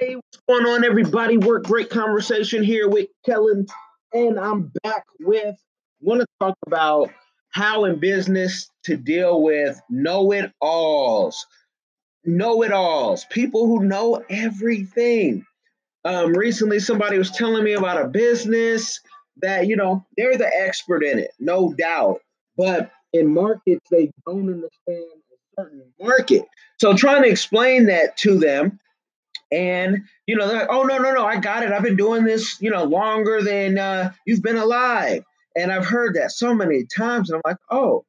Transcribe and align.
Hey, 0.00 0.14
what's 0.14 0.40
going 0.48 0.64
on, 0.64 0.82
everybody? 0.82 1.36
Work 1.36 1.64
great 1.64 1.90
conversation 1.90 2.62
here 2.62 2.88
with 2.88 3.08
Kellen, 3.26 3.66
and 4.14 4.40
I'm 4.40 4.72
back 4.82 5.04
with 5.20 5.54
want 6.00 6.22
to 6.22 6.26
talk 6.40 6.56
about 6.66 7.10
how 7.50 7.84
in 7.84 8.00
business 8.00 8.70
to 8.84 8.96
deal 8.96 9.42
with 9.42 9.78
know-it-alls, 9.90 11.46
know-it-alls, 12.24 13.26
people 13.26 13.66
who 13.66 13.84
know 13.84 14.24
everything. 14.30 15.44
Um, 16.06 16.32
recently, 16.32 16.80
somebody 16.80 17.18
was 17.18 17.30
telling 17.30 17.62
me 17.62 17.74
about 17.74 18.02
a 18.02 18.08
business 18.08 19.00
that 19.42 19.66
you 19.66 19.76
know 19.76 20.06
they're 20.16 20.38
the 20.38 20.50
expert 20.62 21.04
in 21.04 21.18
it, 21.18 21.32
no 21.38 21.74
doubt, 21.74 22.22
but 22.56 22.90
in 23.12 23.34
markets 23.34 23.86
they 23.90 24.10
don't 24.26 24.48
understand 24.48 25.20
a 25.30 25.60
certain 25.60 25.82
market. 26.00 26.46
So 26.78 26.96
trying 26.96 27.22
to 27.24 27.28
explain 27.28 27.84
that 27.88 28.16
to 28.18 28.38
them 28.38 28.80
and 29.52 30.04
you 30.26 30.36
know, 30.36 30.48
they're 30.48 30.60
like, 30.60 30.68
"Oh 30.70 30.82
no, 30.82 30.98
no, 30.98 31.12
no! 31.12 31.24
I 31.24 31.38
got 31.38 31.62
it. 31.62 31.72
I've 31.72 31.82
been 31.82 31.96
doing 31.96 32.24
this, 32.24 32.60
you 32.60 32.70
know, 32.70 32.84
longer 32.84 33.42
than 33.42 33.78
uh, 33.78 34.12
you've 34.26 34.42
been 34.42 34.56
alive." 34.56 35.24
And 35.56 35.72
I've 35.72 35.86
heard 35.86 36.14
that 36.14 36.30
so 36.30 36.54
many 36.54 36.84
times, 36.84 37.30
and 37.30 37.36
I'm 37.36 37.50
like, 37.50 37.60
"Oh, 37.70 38.04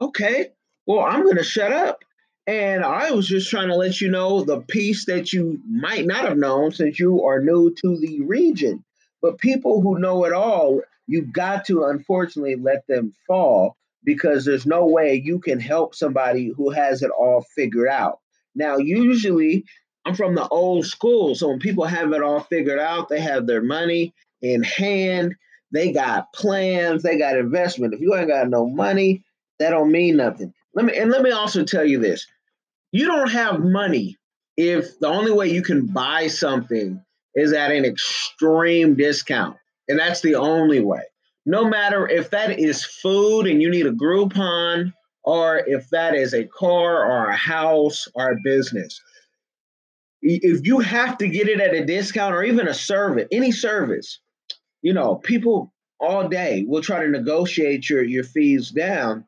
okay. 0.00 0.50
Well, 0.86 1.00
I'm 1.00 1.22
going 1.24 1.36
to 1.36 1.44
shut 1.44 1.72
up." 1.72 2.04
And 2.46 2.84
I 2.84 3.10
was 3.12 3.26
just 3.26 3.48
trying 3.48 3.68
to 3.68 3.76
let 3.76 4.00
you 4.02 4.10
know 4.10 4.44
the 4.44 4.60
piece 4.60 5.06
that 5.06 5.32
you 5.32 5.60
might 5.66 6.04
not 6.06 6.28
have 6.28 6.36
known 6.36 6.72
since 6.72 6.98
you 6.98 7.24
are 7.24 7.40
new 7.40 7.74
to 7.82 7.96
the 7.96 8.20
region. 8.22 8.84
But 9.22 9.38
people 9.38 9.80
who 9.80 9.98
know 9.98 10.24
it 10.26 10.34
all, 10.34 10.82
you've 11.06 11.32
got 11.32 11.64
to 11.66 11.84
unfortunately 11.84 12.56
let 12.56 12.86
them 12.86 13.14
fall 13.26 13.78
because 14.04 14.44
there's 14.44 14.66
no 14.66 14.84
way 14.84 15.14
you 15.24 15.38
can 15.38 15.58
help 15.58 15.94
somebody 15.94 16.52
who 16.54 16.68
has 16.68 17.02
it 17.02 17.10
all 17.10 17.46
figured 17.54 17.88
out. 17.88 18.18
Now, 18.54 18.76
usually 18.76 19.64
I'm 20.04 20.14
from 20.14 20.34
the 20.34 20.46
old 20.48 20.86
school. 20.86 21.34
So 21.34 21.48
when 21.48 21.58
people 21.58 21.84
have 21.84 22.12
it 22.12 22.22
all 22.22 22.40
figured 22.40 22.78
out, 22.78 23.08
they 23.08 23.20
have 23.20 23.46
their 23.46 23.62
money 23.62 24.12
in 24.42 24.62
hand, 24.62 25.34
they 25.72 25.92
got 25.92 26.32
plans, 26.32 27.02
they 27.02 27.18
got 27.18 27.38
investment. 27.38 27.94
If 27.94 28.00
you 28.00 28.14
ain't 28.14 28.28
got 28.28 28.48
no 28.48 28.66
money, 28.66 29.22
that 29.58 29.70
don't 29.70 29.90
mean 29.90 30.16
nothing. 30.16 30.52
Let 30.74 30.84
me 30.86 30.96
and 30.96 31.10
let 31.10 31.22
me 31.22 31.30
also 31.30 31.64
tell 31.64 31.84
you 31.84 31.98
this. 31.98 32.26
You 32.92 33.06
don't 33.06 33.30
have 33.30 33.60
money 33.60 34.18
if 34.56 34.98
the 35.00 35.08
only 35.08 35.32
way 35.32 35.48
you 35.48 35.62
can 35.62 35.86
buy 35.86 36.28
something 36.28 37.02
is 37.34 37.52
at 37.52 37.72
an 37.72 37.84
extreme 37.84 38.94
discount. 38.94 39.56
And 39.88 39.98
that's 39.98 40.20
the 40.20 40.36
only 40.36 40.80
way. 40.80 41.02
No 41.46 41.68
matter 41.68 42.08
if 42.08 42.30
that 42.30 42.58
is 42.58 42.84
food 42.84 43.46
and 43.46 43.60
you 43.60 43.70
need 43.70 43.86
a 43.86 43.92
Groupon, 43.92 44.92
or 45.24 45.58
if 45.66 45.88
that 45.90 46.14
is 46.14 46.34
a 46.34 46.44
car 46.44 47.04
or 47.04 47.30
a 47.30 47.36
house 47.36 48.06
or 48.14 48.30
a 48.30 48.40
business 48.42 49.00
if 50.22 50.66
you 50.66 50.80
have 50.80 51.18
to 51.18 51.28
get 51.28 51.48
it 51.48 51.60
at 51.60 51.74
a 51.74 51.84
discount 51.84 52.34
or 52.34 52.42
even 52.42 52.66
a 52.66 52.74
service, 52.74 53.28
any 53.30 53.52
service, 53.52 54.20
you 54.82 54.92
know, 54.92 55.16
people 55.16 55.72
all 56.00 56.28
day 56.28 56.64
will 56.66 56.82
try 56.82 57.02
to 57.02 57.10
negotiate 57.10 57.88
your, 57.88 58.02
your 58.02 58.24
fees 58.24 58.70
down. 58.70 59.24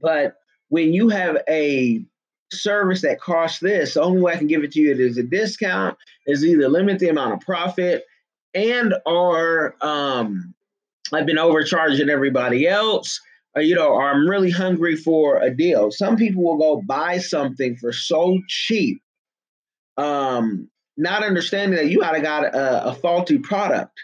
But 0.00 0.36
when 0.68 0.92
you 0.92 1.08
have 1.08 1.38
a 1.48 2.04
service 2.52 3.02
that 3.02 3.20
costs 3.20 3.60
this, 3.60 3.94
the 3.94 4.02
only 4.02 4.20
way 4.20 4.34
I 4.34 4.36
can 4.36 4.46
give 4.46 4.62
it 4.64 4.72
to 4.72 4.80
you 4.80 4.92
is 4.94 5.18
a 5.18 5.22
discount, 5.22 5.96
is 6.26 6.44
either 6.44 6.68
limit 6.68 6.98
the 6.98 7.08
amount 7.08 7.34
of 7.34 7.40
profit 7.40 8.04
and 8.54 8.94
or 9.04 9.76
um, 9.82 10.54
I've 11.12 11.26
been 11.26 11.38
overcharging 11.38 12.08
everybody 12.08 12.66
else. 12.66 13.20
You 13.56 13.74
know, 13.74 13.88
or 13.88 14.10
I'm 14.10 14.28
really 14.28 14.50
hungry 14.50 14.96
for 14.96 15.40
a 15.40 15.48
deal. 15.50 15.90
Some 15.90 16.16
people 16.16 16.42
will 16.42 16.58
go 16.58 16.82
buy 16.82 17.16
something 17.16 17.74
for 17.76 17.90
so 17.90 18.38
cheap 18.48 19.00
um, 19.96 20.68
not 20.96 21.22
understanding 21.22 21.76
that 21.76 21.90
you 21.90 22.00
have 22.00 22.20
got 22.22 22.44
a, 22.44 22.88
a 22.88 22.94
faulty 22.94 23.38
product. 23.38 23.98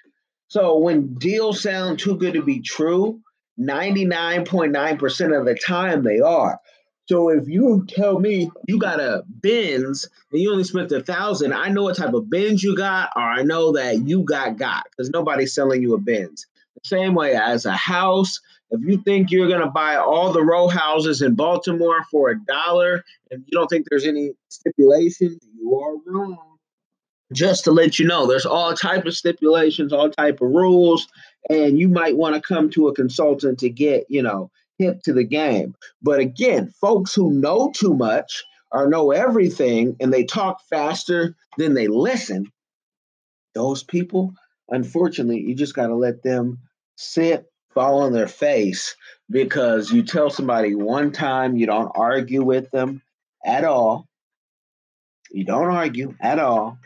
So 0.49 0.79
when 0.79 1.15
deals 1.15 1.63
sound 1.63 1.99
too 1.99 2.17
good 2.17 2.35
to 2.35 2.43
be 2.43 2.61
true, 2.61 3.21
99.9% 3.59 5.39
of 5.39 5.47
the 5.47 5.55
time 5.55 6.05
they 6.05 6.21
are. 6.21 6.61
So 7.07 7.31
if 7.31 7.49
you 7.49 7.85
tell 7.89 8.19
me 8.19 8.51
you 8.69 8.79
got 8.79 9.01
a 9.01 9.25
Benz 9.27 10.09
and 10.31 10.41
you 10.41 10.51
only 10.51 10.65
spent 10.65 10.93
a 10.93 11.03
thousand, 11.03 11.53
I 11.53 11.69
know 11.69 11.83
what 11.85 11.97
type 11.97 12.15
of 12.15 12.31
Benz 12.31 12.63
you 12.63 12.77
got, 12.77 13.11
or 13.17 13.23
I 13.23 13.43
know 13.43 13.73
that 13.73 14.07
you 14.07 14.23
got 14.23 14.57
got 14.57 14.85
because 14.91 15.11
nobody's 15.11 15.55
selling 15.55 15.83
you 15.83 15.95
a 15.95 15.99
Benz. 15.99 16.47
Same 16.85 17.15
way 17.15 17.35
as 17.35 17.65
a 17.65 17.77
house, 17.77 18.41
if 18.73 18.81
you 18.83 18.97
think 19.03 19.31
you're 19.31 19.49
going 19.49 19.61
to 19.61 19.71
buy 19.71 19.97
all 19.97 20.33
the 20.33 20.43
row 20.43 20.67
houses 20.67 21.21
in 21.21 21.35
Baltimore 21.35 22.05
for 22.11 22.31
a 22.31 22.41
dollar 22.41 23.05
and 23.31 23.45
you 23.47 23.57
don't 23.57 23.69
think 23.69 23.87
there's 23.89 24.07
any 24.07 24.33
stipulations, 24.49 25.39
you 25.55 25.79
are 25.79 25.97
wrong. 26.07 26.39
Just 27.33 27.65
to 27.65 27.71
let 27.71 27.99
you 27.99 28.07
know, 28.07 28.27
there's 28.27 28.47
all 28.47 28.75
type 28.75 29.05
of 29.05 29.15
stipulations, 29.15 29.93
all 29.93 30.11
type 30.11 30.41
of 30.41 30.51
rules, 30.51 31.07
and 31.51 31.79
you 31.79 31.89
might 31.89 32.17
want 32.17 32.35
to 32.35 32.41
come 32.41 32.71
to 32.71 32.89
a 32.89 32.95
consultant 32.95 33.59
to 33.59 33.69
get, 33.69 34.07
you 34.09 34.23
know, 34.23 34.51
hip 34.79 35.03
to 35.03 35.13
the 35.13 35.25
game. 35.25 35.75
But 36.03 36.21
again, 36.21 36.73
folks 36.81 37.15
who 37.15 37.31
know 37.31 37.73
too 37.75 37.95
much 37.95 38.43
or 38.71 38.89
know 38.89 39.11
everything 39.11 39.97
and 40.01 40.13
they 40.13 40.25
talk 40.25 40.61
faster 40.69 41.37
than 41.59 41.75
they 41.75 41.89
listen, 41.89 42.51
those 43.55 43.83
people, 43.83 44.33
unfortunately, 44.71 45.41
you 45.41 45.55
just 45.55 45.75
got 45.75 45.89
to 45.89 45.95
let 45.95 46.23
them 46.23 46.59
sit 46.97 47.47
fall 47.75 48.03
on 48.03 48.13
their 48.13 48.29
face 48.29 48.95
because 49.31 49.91
you 49.91 50.03
tell 50.03 50.31
somebody 50.31 50.75
one 50.75 51.11
time 51.11 51.57
you 51.57 51.67
don't 51.67 51.93
argue 51.95 52.43
with 52.43 52.71
them 52.71 53.03
at 53.45 53.65
all. 53.65 54.07
You 55.31 55.45
don't 55.45 55.71
argue 55.71 56.15
at 56.21 56.39
all. 56.39 56.79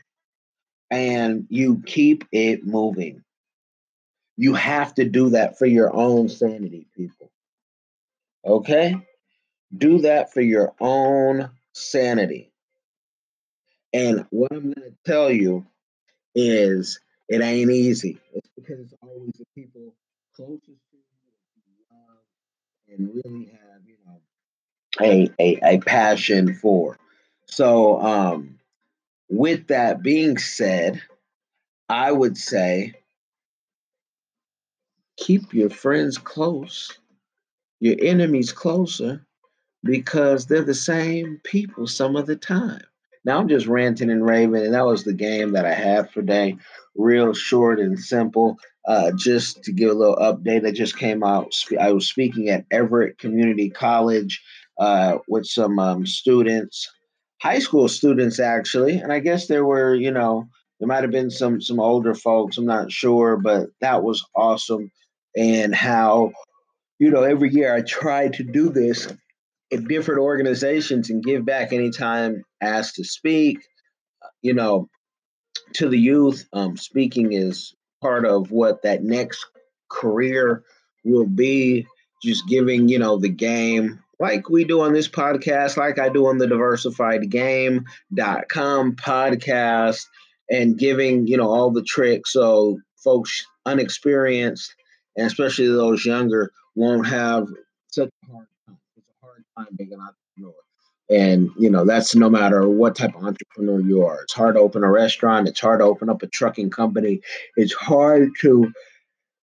And 0.90 1.46
you 1.50 1.82
keep 1.84 2.24
it 2.30 2.64
moving. 2.64 3.24
You 4.36 4.54
have 4.54 4.94
to 4.94 5.04
do 5.04 5.30
that 5.30 5.58
for 5.58 5.66
your 5.66 5.92
own 5.94 6.28
sanity, 6.28 6.86
people. 6.96 7.30
Okay? 8.44 8.96
Do 9.76 9.98
that 9.98 10.32
for 10.32 10.40
your 10.40 10.72
own 10.80 11.50
sanity. 11.72 12.52
And 13.92 14.26
what 14.30 14.52
I'm 14.52 14.72
going 14.72 14.74
to 14.74 14.96
tell 15.04 15.30
you 15.30 15.66
is 16.34 17.00
it 17.28 17.40
ain't 17.40 17.70
easy. 17.70 18.18
It's 18.34 18.48
because 18.56 18.80
it's 18.80 18.94
always 19.02 19.32
the 19.38 19.44
people 19.54 19.94
closest 20.34 20.66
to 20.66 20.96
you 20.96 21.72
love 21.90 22.18
and 22.88 23.10
really 23.24 23.46
have, 23.46 23.82
you 23.86 23.96
know, 24.06 24.20
a, 25.00 25.30
a, 25.40 25.74
a 25.76 25.78
passion 25.80 26.54
for. 26.54 26.98
So, 27.46 28.00
um, 28.00 28.58
with 29.28 29.68
that 29.68 30.02
being 30.02 30.38
said, 30.38 31.02
I 31.88 32.12
would 32.12 32.36
say 32.36 32.94
keep 35.16 35.52
your 35.52 35.70
friends 35.70 36.18
close, 36.18 36.92
your 37.80 37.96
enemies 38.00 38.52
closer, 38.52 39.26
because 39.82 40.46
they're 40.46 40.64
the 40.64 40.74
same 40.74 41.40
people 41.44 41.86
some 41.86 42.16
of 42.16 42.26
the 42.26 42.36
time. 42.36 42.82
Now 43.26 43.40
I'm 43.40 43.48
just 43.48 43.66
ranting 43.66 44.08
and 44.08 44.24
raving, 44.24 44.64
and 44.64 44.72
that 44.72 44.86
was 44.86 45.02
the 45.02 45.12
game 45.12 45.52
that 45.52 45.66
I 45.66 45.74
had 45.74 46.08
for 46.08 46.20
today. 46.20 46.56
Real 46.94 47.34
short 47.34 47.80
and 47.80 47.98
simple. 47.98 48.56
Uh, 48.86 49.10
just 49.18 49.64
to 49.64 49.72
give 49.72 49.90
a 49.90 49.94
little 49.94 50.14
update, 50.14 50.64
I 50.64 50.70
just 50.70 50.96
came 50.96 51.24
out. 51.24 51.52
I 51.78 51.90
was 51.90 52.08
speaking 52.08 52.50
at 52.50 52.66
Everett 52.70 53.18
Community 53.18 53.68
College 53.68 54.40
uh, 54.78 55.18
with 55.26 55.44
some 55.44 55.80
um, 55.80 56.06
students, 56.06 56.88
high 57.42 57.58
school 57.58 57.88
students 57.88 58.38
actually, 58.38 58.98
and 58.98 59.12
I 59.12 59.18
guess 59.18 59.48
there 59.48 59.64
were, 59.64 59.96
you 59.96 60.12
know, 60.12 60.48
there 60.78 60.86
might 60.86 61.02
have 61.02 61.10
been 61.10 61.30
some 61.30 61.60
some 61.60 61.80
older 61.80 62.14
folks. 62.14 62.58
I'm 62.58 62.64
not 62.64 62.92
sure, 62.92 63.36
but 63.36 63.70
that 63.80 64.04
was 64.04 64.24
awesome. 64.36 64.92
And 65.36 65.74
how, 65.74 66.30
you 67.00 67.10
know, 67.10 67.24
every 67.24 67.50
year 67.52 67.74
I 67.74 67.80
try 67.80 68.28
to 68.28 68.44
do 68.44 68.68
this 68.68 69.08
in 69.70 69.86
different 69.86 70.20
organizations 70.20 71.10
and 71.10 71.22
give 71.22 71.44
back 71.44 71.72
anytime 71.72 72.42
asked 72.60 72.96
to 72.96 73.04
speak. 73.04 73.58
You 74.42 74.54
know, 74.54 74.88
to 75.74 75.88
the 75.88 75.98
youth, 75.98 76.48
um, 76.52 76.76
speaking 76.76 77.32
is 77.32 77.74
part 78.00 78.24
of 78.24 78.50
what 78.50 78.82
that 78.82 79.02
next 79.02 79.44
career 79.90 80.64
will 81.04 81.26
be. 81.26 81.86
Just 82.22 82.48
giving, 82.48 82.88
you 82.88 82.98
know, 82.98 83.18
the 83.18 83.28
game 83.28 84.02
like 84.18 84.48
we 84.48 84.64
do 84.64 84.80
on 84.80 84.94
this 84.94 85.08
podcast, 85.08 85.76
like 85.76 85.98
I 85.98 86.08
do 86.08 86.28
on 86.28 86.38
the 86.38 86.46
diversifiedgame.com 86.46 88.96
podcast, 88.96 90.06
and 90.48 90.78
giving, 90.78 91.26
you 91.26 91.36
know, 91.36 91.50
all 91.50 91.70
the 91.70 91.82
tricks 91.82 92.32
so 92.32 92.78
folks 93.04 93.44
unexperienced 93.66 94.74
and 95.16 95.26
especially 95.26 95.68
those 95.68 96.04
younger 96.04 96.50
won't 96.74 97.06
have 97.06 97.46
such 97.90 98.08
a 98.08 98.32
hard 98.32 98.46
time. 99.56 99.66
Being 99.76 99.92
an 99.92 100.00
entrepreneur. 100.00 100.54
And 101.08 101.50
you 101.56 101.70
know 101.70 101.84
that's 101.84 102.16
no 102.16 102.28
matter 102.28 102.68
what 102.68 102.96
type 102.96 103.14
of 103.14 103.24
entrepreneur 103.24 103.80
you 103.80 104.04
are. 104.04 104.22
It's 104.22 104.32
hard 104.32 104.56
to 104.56 104.60
open 104.60 104.82
a 104.82 104.90
restaurant. 104.90 105.48
It's 105.48 105.60
hard 105.60 105.80
to 105.80 105.84
open 105.84 106.10
up 106.10 106.22
a 106.22 106.26
trucking 106.26 106.70
company. 106.70 107.20
It's 107.56 107.72
hard 107.72 108.30
to, 108.40 108.72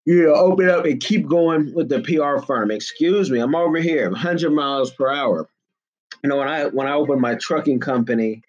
you 0.06 0.24
know, 0.24 0.34
open 0.34 0.70
up 0.70 0.84
and 0.86 1.00
keep 1.00 1.26
going 1.26 1.74
with 1.74 1.88
the 1.88 2.02
PR 2.02 2.46
firm. 2.46 2.70
Excuse 2.70 3.32
me, 3.32 3.40
I'm 3.40 3.56
over 3.56 3.78
here, 3.78 4.10
100 4.10 4.52
miles 4.52 4.92
per 4.92 5.10
hour. 5.10 5.48
You 6.22 6.30
know, 6.30 6.38
when 6.38 6.50
I 6.50 6.66
when 6.66 6.88
I 6.88 6.94
opened 6.94 7.22
my 7.22 7.36
trucking 7.36 7.80
company, 7.80 8.42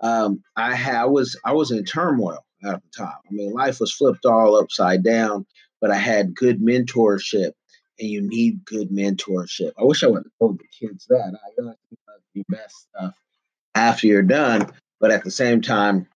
um, 0.00 0.42
I 0.56 0.74
had 0.74 0.96
I 0.96 1.04
was 1.04 1.38
I 1.44 1.52
was 1.52 1.70
in 1.70 1.84
turmoil 1.84 2.38
at 2.64 2.82
the 2.82 2.88
time. 2.96 3.18
I 3.28 3.32
mean, 3.32 3.52
life 3.52 3.80
was 3.80 3.92
flipped 3.92 4.24
all 4.24 4.56
upside 4.56 5.02
down, 5.02 5.46
but 5.80 5.90
I 5.90 5.96
had 5.96 6.34
good 6.34 6.60
mentorship, 6.60 7.52
and 7.98 8.08
you 8.08 8.20
need 8.22 8.64
good 8.64 8.90
mentorship. 8.90 9.72
I 9.78 9.84
wish 9.84 10.02
I 10.02 10.08
would 10.08 10.24
have 10.24 10.32
told 10.38 10.58
the 10.58 10.64
kids 10.66 11.06
that. 11.08 11.34
I 11.34 11.62
got 11.62 11.76
the 12.34 12.44
best 12.48 12.88
stuff 12.88 13.14
after 13.74 14.06
you're 14.06 14.22
done, 14.22 14.70
but 15.00 15.10
at 15.10 15.24
the 15.24 15.30
same 15.30 15.60
time, 15.60 16.06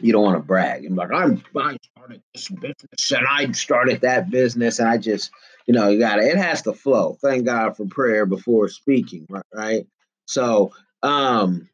you 0.00 0.12
don't 0.12 0.24
want 0.24 0.36
to 0.36 0.42
brag. 0.42 0.84
I'm 0.84 0.96
like, 0.96 1.12
I'm 1.12 1.42
I 1.56 1.76
started 1.94 2.22
this 2.34 2.48
business 2.48 3.12
and 3.12 3.26
I 3.28 3.50
started 3.52 4.00
that 4.00 4.30
business, 4.30 4.78
and 4.78 4.88
I 4.88 4.98
just, 4.98 5.30
you 5.66 5.74
know, 5.74 5.88
you 5.88 5.98
got 5.98 6.18
it. 6.18 6.24
It 6.24 6.38
has 6.38 6.62
to 6.62 6.72
flow. 6.72 7.16
Thank 7.22 7.46
God 7.46 7.76
for 7.76 7.86
prayer 7.86 8.26
before 8.26 8.68
speaking, 8.68 9.26
right? 9.28 9.44
Right. 9.54 9.86
So, 10.26 10.72
um, 11.02 11.68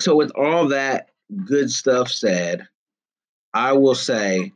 so 0.00 0.16
with 0.16 0.32
all 0.32 0.68
that 0.68 1.10
good 1.44 1.70
stuff 1.70 2.10
said, 2.10 2.66
I 3.52 3.72
will 3.72 3.94
say, 3.94 4.52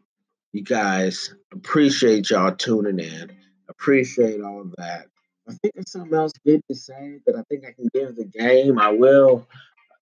you 0.52 0.62
guys 0.62 1.34
appreciate 1.52 2.30
y'all 2.30 2.54
tuning 2.54 2.98
in. 2.98 3.32
Appreciate 3.68 4.40
all 4.40 4.60
of 4.60 4.74
that. 4.76 5.06
I 5.48 5.52
think 5.52 5.74
there's 5.74 5.90
something 5.90 6.14
else 6.14 6.32
good 6.44 6.62
to 6.68 6.74
say 6.74 7.18
that 7.26 7.36
I 7.36 7.42
think 7.48 7.64
I 7.66 7.72
can 7.72 7.88
give 7.92 8.16
the 8.16 8.24
game. 8.24 8.78
I 8.78 8.90
will, 8.90 9.46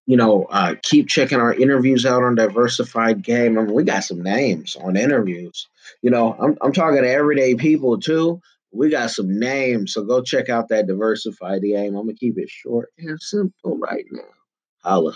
you 0.07 0.17
know, 0.17 0.45
uh, 0.45 0.77
keep 0.83 1.09
checking 1.09 1.41
our 1.41 1.53
interviews 1.53 2.07
out 2.07 2.23
on 2.23 2.37
Diversified 2.37 3.23
Game. 3.23 3.59
I 3.59 3.63
mean, 3.63 3.75
we 3.75 3.83
got 3.85 4.05
some 4.05 4.23
names 4.23 4.77
on 4.77 4.97
interviews. 4.97 5.69
You 6.01 6.11
know, 6.11 6.37
I'm, 6.39 6.57
I'm 6.61 6.73
talking 6.73 7.03
to 7.03 7.11
everyday 7.11 7.55
people 7.55 7.99
too. 7.99 8.41
We 8.73 8.89
got 8.89 9.11
some 9.11 9.39
names, 9.39 9.93
so 9.93 10.03
go 10.03 10.23
check 10.23 10.49
out 10.49 10.69
that 10.69 10.87
Diversified 10.87 11.63
Game. 11.63 11.97
I'm 11.97 12.07
gonna 12.07 12.15
keep 12.15 12.39
it 12.39 12.49
short 12.49 12.91
and 12.99 13.21
simple 13.21 13.79
right 13.79 14.07
now. 14.11 14.23
Holla. 14.83 15.15